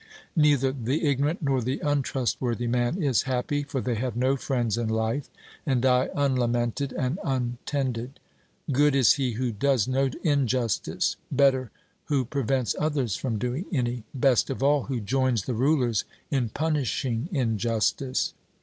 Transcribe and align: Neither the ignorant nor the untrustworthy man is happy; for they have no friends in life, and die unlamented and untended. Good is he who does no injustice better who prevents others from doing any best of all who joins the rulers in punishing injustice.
Neither 0.35 0.71
the 0.71 1.05
ignorant 1.05 1.43
nor 1.43 1.61
the 1.61 1.79
untrustworthy 1.79 2.65
man 2.65 3.03
is 3.03 3.21
happy; 3.29 3.61
for 3.61 3.81
they 3.81 3.93
have 3.93 4.15
no 4.15 4.35
friends 4.35 4.75
in 4.75 4.89
life, 4.89 5.29
and 5.63 5.79
die 5.83 6.09
unlamented 6.15 6.91
and 6.91 7.19
untended. 7.23 8.19
Good 8.71 8.95
is 8.95 9.11
he 9.13 9.33
who 9.33 9.51
does 9.51 9.87
no 9.87 10.09
injustice 10.23 11.17
better 11.31 11.69
who 12.05 12.25
prevents 12.25 12.75
others 12.79 13.15
from 13.15 13.37
doing 13.37 13.65
any 13.71 14.03
best 14.15 14.49
of 14.49 14.63
all 14.63 14.85
who 14.85 15.01
joins 15.01 15.43
the 15.43 15.53
rulers 15.53 16.03
in 16.31 16.49
punishing 16.49 17.29
injustice. 17.31 18.33